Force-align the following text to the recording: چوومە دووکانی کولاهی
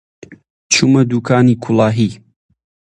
چوومە 0.71 1.01
دووکانی 1.09 1.55
کولاهی 1.63 2.09